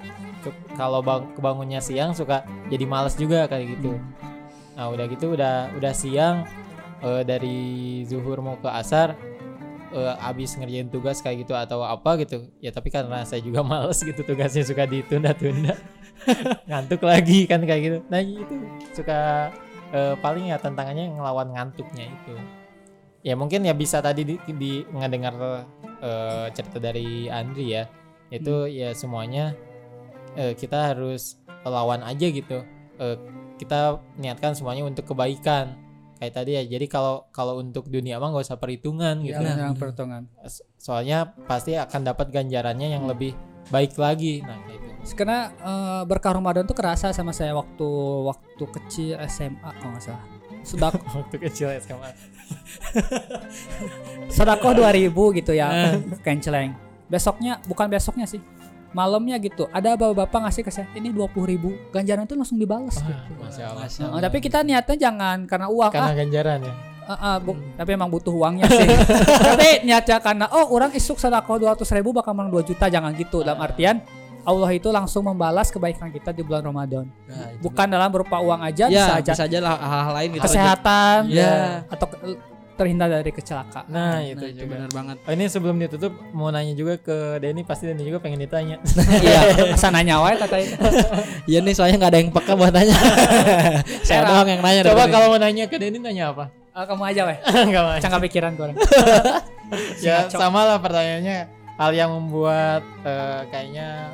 [0.78, 3.98] kalau bang kebangunnya siang suka jadi males juga kayak gitu.
[4.74, 6.46] Nah, udah gitu udah udah siang
[7.02, 7.58] eh, dari
[8.06, 9.14] zuhur mau ke asar
[9.94, 14.02] eh, abis ngerjain tugas kayak gitu atau apa gitu ya tapi karena saya juga males
[14.02, 15.78] gitu tugasnya suka ditunda-tunda
[16.68, 17.98] ngantuk lagi kan kayak gitu.
[18.08, 18.56] Nah itu
[18.94, 19.50] suka
[19.92, 22.34] eh, paling ya tantangannya ngelawan ngantuknya itu.
[23.24, 25.34] Ya mungkin ya bisa tadi di, di ngedengar
[26.00, 27.84] eh, cerita dari Andri ya.
[28.28, 29.52] Itu ya semuanya
[30.34, 32.60] eh, kita harus lawan aja gitu.
[33.00, 33.16] Eh,
[33.56, 35.78] kita niatkan semuanya untuk kebaikan.
[36.14, 39.42] Kayak tadi ya jadi kalau kalau untuk dunia mah nggak usah perhitungan Iya, gitu.
[39.44, 40.22] benar, perhitungan.
[40.46, 43.34] So- soalnya pasti akan dapat ganjarannya yang lebih
[43.72, 44.44] baik lagi.
[44.44, 45.14] Nah gitu.
[45.14, 47.88] Karena eh, berkah Ramadan tuh kerasa sama saya waktu
[48.24, 50.24] waktu kecil SMA kalau nggak salah.
[50.64, 52.10] Sudah waktu kecil SMA
[54.36, 56.76] sedekah 2000 gitu ya kenceleng
[57.08, 58.40] besoknya bukan besoknya sih
[58.94, 59.66] malamnya gitu.
[59.74, 63.32] Ada bapak-bapak ngasih ke saya ini 20.000 ribu ganjaran itu langsung dibalas Wah, gitu.
[63.42, 65.90] masya Allah Nah, tapi kita niatnya jangan karena uang.
[65.90, 66.74] Karena ah, ganjaran ya
[67.04, 68.88] ah, ah, bu- tapi emang butuh uangnya sih.
[69.48, 73.40] Tapi niatnya karena oh orang isuk sedekah 200 ribu bakal menang 2 juta jangan gitu.
[73.40, 74.00] Dalam artian
[74.42, 77.08] Allah itu langsung membalas kebaikan kita di bulan Ramadan.
[77.24, 79.32] Nah, itu bukan dalam berupa uang aja ya, bisa aja.
[79.32, 80.44] bisa aja lah hal-hal lain gitu.
[80.44, 81.80] kesehatan Ya.
[81.88, 82.36] atau ke-
[82.74, 83.86] terhindar dari kecelakaan.
[83.86, 84.74] Nah Nah, itu itu juga.
[84.74, 85.16] benar banget.
[85.20, 88.82] Oh, ini sebelum ditutup mau nanya juga ke Denny pasti Denny juga pengen ditanya.
[89.22, 89.40] Iya
[89.80, 90.76] sana nyawa katanya
[91.46, 92.96] Iya nih soalnya nggak ada yang peka buat tanya.
[94.02, 94.80] Saya doang yang nanya.
[94.84, 97.38] coba kalau mau nanya ke Denny nanya apa Ah, kamu aja weh.
[97.70, 98.74] Nggak mau cangka pikiran gue
[100.06, 101.62] ya sama lah pertanyaannya.
[101.78, 104.10] Hal yang membuat eh, kayaknya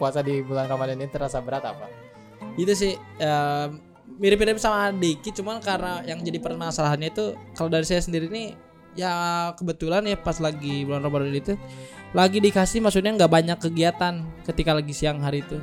[0.00, 1.84] puasa di bulan Ramadan ini terasa berat apa?
[2.56, 3.68] Itu sih em,
[4.16, 8.56] mirip-mirip sama Diki cuman karena yang jadi permasalahannya itu kalau dari saya sendiri nih
[8.96, 9.12] ya
[9.54, 11.54] kebetulan ya pas lagi bulan Ramadan itu
[12.16, 15.60] lagi dikasih maksudnya nggak banyak kegiatan ketika lagi siang hari itu.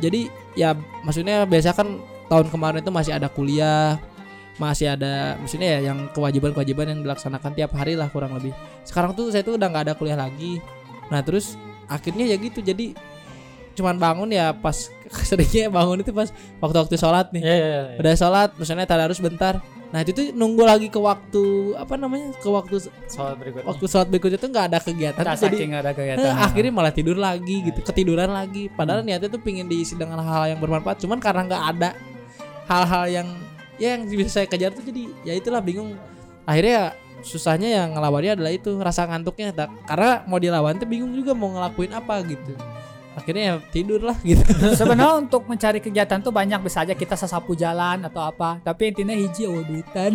[0.00, 0.72] Jadi ya
[1.04, 2.00] maksudnya biasa kan
[2.32, 4.00] tahun kemarin itu masih ada kuliah
[4.54, 8.54] masih ada maksudnya ya yang kewajiban-kewajiban yang dilaksanakan tiap hari lah kurang lebih
[8.86, 10.62] sekarang tuh saya tuh udah nggak ada kuliah lagi
[11.10, 11.58] nah terus
[11.90, 12.94] akhirnya ya gitu jadi
[13.74, 14.94] cuman bangun ya pas
[15.28, 16.30] seringnya bangun itu pas
[16.62, 17.80] waktu-waktu sholat nih Ya, ya, ya.
[17.98, 19.58] udah sholat misalnya tadarus bentar
[19.90, 23.66] nah itu tuh nunggu lagi ke waktu apa namanya ke waktu Soal berikutnya.
[23.66, 26.34] waktu sholat berikutnya tuh nggak ada kegiatan Nah, jadi ada eh, kegiatan.
[26.34, 27.86] akhirnya malah tidur lagi gitu iya.
[27.86, 31.90] ketiduran lagi padahal niatnya tuh pingin diisi dengan hal-hal yang bermanfaat cuman karena nggak ada
[32.66, 33.28] hal-hal yang
[33.80, 35.96] ya yang bisa saya kejar tuh jadi ya itulah bingung.
[36.44, 36.86] Akhirnya ya
[37.24, 41.48] susahnya yang ngelawannya adalah itu rasa ngantuknya Tak- karena mau dilawan tuh bingung juga mau
[41.56, 42.52] ngelakuin apa gitu
[43.14, 44.42] akhirnya ya tidur lah gitu
[44.78, 48.58] Sebenarnya untuk mencari kegiatan tuh banyak bisa aja kita sesapu jalan atau apa.
[48.60, 50.14] Tapi intinya hiji oh duitan.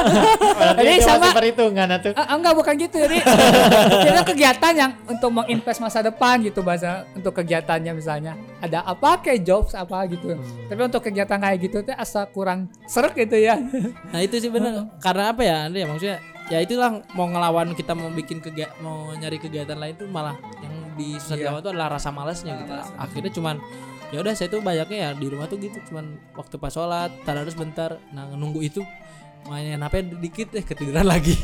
[0.58, 2.12] Berarti Jadi sama- perhitungan atuh.
[2.14, 3.18] Ah, enggak bukan gitu jadi
[4.06, 9.42] kita kegiatan yang untuk menginvest masa depan gitu bahasa untuk kegiatannya misalnya ada apa kayak
[9.42, 13.56] jobs apa gitu tapi untuk kegiatan kayak gitu tuh asa kurang serak gitu ya
[14.10, 14.92] Nah itu sih benar.
[14.98, 19.10] Karena apa ya Andre ya maksudnya ya itulah mau ngelawan kita mau bikin kegiatan mau
[19.12, 21.50] nyari kegiatan lain tuh malah yang di Iya.
[21.50, 22.72] dilawan tuh adalah rasa malasnya gitu.
[22.96, 23.56] Akhirnya cuman
[24.14, 27.58] ya udah saya tuh banyaknya ya di rumah tuh gitu cuman waktu pas sholat tadarus
[27.58, 28.78] bentar nah nunggu itu
[29.50, 31.34] mainin HP dikit eh ketiduran lagi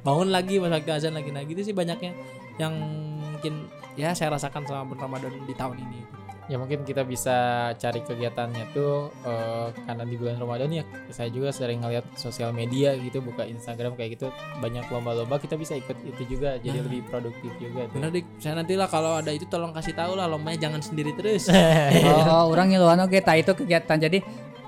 [0.00, 2.16] bangun lagi pas waktu azan lagi nah gitu sih banyaknya
[2.56, 2.72] yang
[3.20, 3.68] mungkin
[4.00, 6.00] ya saya rasakan selama Ramadan di tahun ini
[6.46, 7.34] Ya mungkin kita bisa
[7.74, 12.94] cari kegiatannya tuh eh, karena di bulan Ramadan ya saya juga sering ngeliat sosial media
[12.94, 16.86] gitu buka Instagram kayak gitu banyak lomba-lomba kita bisa ikut itu juga jadi Nah.
[16.86, 17.98] lebih produktif juga tuh.
[17.98, 21.10] bener dik saya nanti lah kalau ada itu tolong kasih tahu lah lombanya jangan sendiri
[21.12, 21.50] terus
[22.30, 24.18] oh orang ngiluan oke tak itu kegiatan jadi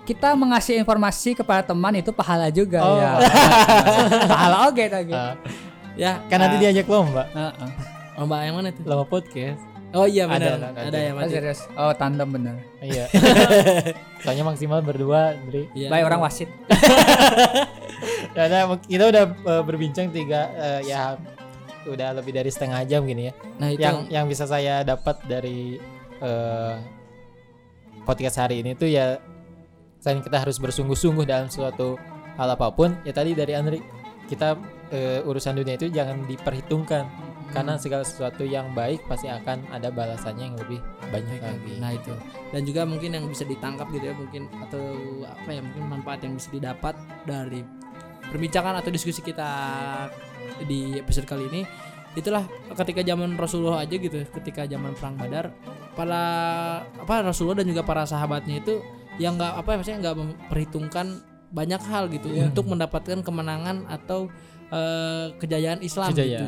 [0.03, 2.97] kita mengasih informasi kepada teman itu pahala juga Oh.
[2.97, 3.11] ya
[4.33, 5.35] pahala oke tak gitu Eh,
[5.97, 7.71] ya kan nanti diajak lomba Heeh.
[8.17, 9.63] lomba yang mana tuh lomba podcast.
[9.91, 10.53] Oh iya Ada, benar.
[10.53, 10.99] ada, Ada, ada.
[10.99, 11.29] ya Oh, Mas.
[11.31, 13.05] serius oh tandem bener Iya.
[14.23, 15.65] Soalnya maksimal berdua, Dri.
[15.73, 15.89] Iya.
[15.89, 16.51] baik orang wasit
[18.37, 21.17] Karena kita udah eh, berbincang tiga eh, ya
[21.85, 23.35] udah lebih dari setengah jam gini ya.
[23.57, 25.81] Nah itu Yang yang bisa saya dapat dari
[26.21, 26.75] eh,
[28.05, 29.17] podcast hari ini tuh ya
[29.99, 31.99] selain kita harus bersungguh-sungguh dalam suatu
[32.39, 33.83] hal apa pun, ya tadi dari Andri
[34.25, 34.55] kita
[34.89, 37.05] eh, urusan dunia itu jangan diperhitungkan
[37.49, 41.73] karena segala sesuatu yang baik pasti akan ada balasannya yang lebih banyak lagi.
[41.81, 42.13] Nah itu.
[42.53, 44.83] Dan juga mungkin yang bisa ditangkap gitu ya mungkin atau
[45.25, 47.65] apa ya mungkin manfaat yang bisa didapat dari
[48.29, 49.49] perbincangan atau diskusi kita
[50.69, 51.63] di episode kali ini
[52.17, 55.55] itulah ketika zaman Rasulullah aja gitu ketika zaman perang Badar
[55.95, 56.25] para
[56.83, 58.83] apa Rasulullah dan juga para sahabatnya itu
[59.23, 61.07] yang nggak apa ya maksudnya nggak memperhitungkan
[61.49, 64.29] banyak hal gitu untuk mendapatkan kemenangan atau
[64.73, 66.47] eh, kejayaan Islam gitu.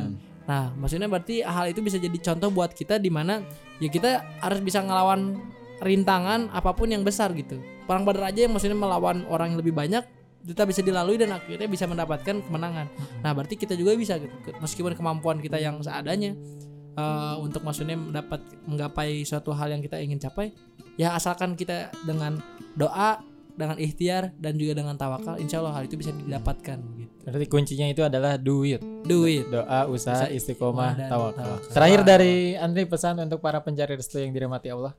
[0.50, 3.38] Nah, maksudnya berarti hal itu bisa jadi contoh buat kita di mana
[3.78, 5.38] ya kita harus bisa ngelawan
[5.78, 7.62] rintangan apa pun yang besar gitu.
[7.86, 10.02] Perang Badar aja yang maksudnya melawan orang yang lebih banyak
[10.42, 12.90] kita bisa dilalui dan akhirnya bisa mendapatkan kemenangan.
[13.22, 14.34] Nah, berarti kita juga bisa gitu.
[14.58, 16.34] Meskipun kemampuan kita yang seadanya
[16.98, 20.50] eh, untuk maksudnya mendapat menggapai suatu hal yang kita ingin capai,
[20.98, 22.42] ya asalkan kita dengan
[22.74, 23.22] doa,
[23.60, 27.12] dengan ikhtiar dan juga dengan tawakal, insya Allah hal itu bisa didapatkan gitu.
[27.20, 28.80] Berarti kuncinya itu adalah duit.
[29.04, 29.44] Duit.
[29.46, 31.36] doa, usaha, Usaha, istiqomah, tawakal.
[31.60, 31.70] tawakal.
[31.70, 34.96] Terakhir dari Andri pesan untuk para pencari restu yang dirahmati Allah.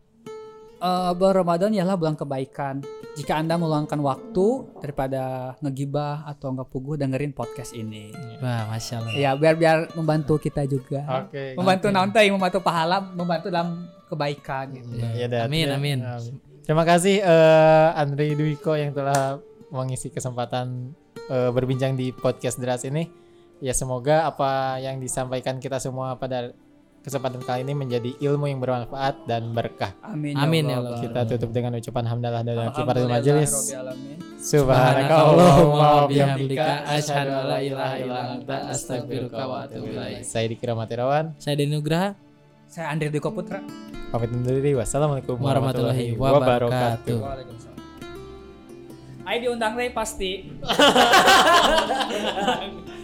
[0.81, 2.81] Eh, bulan Ramadan ialah bulan kebaikan.
[3.13, 4.45] Jika Anda meluangkan waktu
[4.81, 8.09] daripada ngegibah atau nggak puguh dengerin podcast ini.
[8.41, 9.13] Wah, masya Allah.
[9.13, 11.05] Ya, biar biar membantu kita juga.
[11.21, 11.53] Oke.
[11.53, 14.89] Membantu nanti, membantu pahala, membantu dalam kebaikan gitu.
[15.13, 15.45] Ya, dah.
[15.45, 15.99] Amin, Terima- amin.
[16.71, 19.43] Terima kasih eh, Andri Dwiko yang telah
[19.75, 20.95] mengisi kesempatan
[21.27, 23.11] eh, berbincang di podcast Deras ini.
[23.59, 26.55] Ya semoga apa yang disampaikan kita semua pada
[27.03, 29.91] kesempatan kali ini menjadi ilmu yang bermanfaat dan berkah.
[29.99, 30.31] Amin.
[30.39, 31.03] Amin, ya Allah.
[31.03, 33.51] Kita tutup dengan ucapan hamdalah dan kifaratul Alhamdulillah, majelis.
[34.39, 40.23] Subhanakallahumma wa bihamdika asyhadu an la ilaha illa anta astaghfiruka wa atubu ilaik.
[40.23, 41.35] Saya Dikira Matirawan.
[41.35, 42.30] Saya Denny Nugraha.
[42.71, 43.59] Saya Andri Diko Putra.
[44.15, 44.71] Pamit undur diri.
[44.79, 47.19] Wassalamualaikum Warahmatullahi wabarakatuh.
[47.19, 47.75] Waalaikumsalam.
[49.27, 50.55] Ayo diundang Ray pasti.